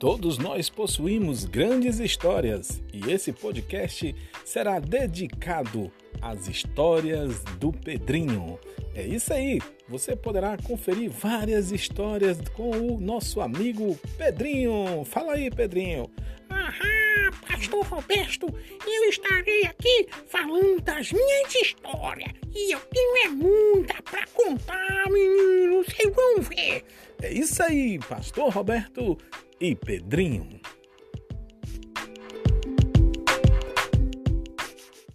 Todos 0.00 0.38
nós 0.38 0.70
possuímos 0.70 1.44
grandes 1.44 2.00
histórias 2.00 2.82
e 2.90 3.12
esse 3.12 3.34
podcast 3.34 4.16
será 4.46 4.80
dedicado 4.80 5.92
às 6.22 6.48
histórias 6.48 7.44
do 7.58 7.70
Pedrinho. 7.70 8.58
É 8.94 9.06
isso 9.06 9.30
aí, 9.30 9.60
você 9.86 10.16
poderá 10.16 10.56
conferir 10.56 11.10
várias 11.10 11.70
histórias 11.70 12.40
com 12.56 12.70
o 12.70 12.98
nosso 12.98 13.42
amigo 13.42 13.94
Pedrinho. 14.16 15.04
Fala 15.04 15.34
aí, 15.34 15.50
Pedrinho. 15.50 16.10
Aham, 16.48 17.30
Pastor 17.46 17.84
Roberto, 17.84 18.46
eu 18.86 19.04
estarei 19.04 19.66
aqui 19.66 20.08
falando 20.28 20.80
das 20.80 21.12
minhas 21.12 21.54
histórias 21.54 22.32
e 22.54 22.72
eu 22.74 22.80
tenho 22.80 23.26
é 23.26 23.28
muita 23.28 24.02
pra 24.02 24.26
contar, 24.28 25.10
meninos, 25.10 25.84
vocês 25.84 26.14
vão 26.14 26.40
ver. 26.40 26.69
É 27.22 27.32
isso 27.32 27.62
aí, 27.62 27.98
Pastor 27.98 28.52
Roberto 28.52 29.16
e 29.60 29.74
Pedrinho. 29.74 30.59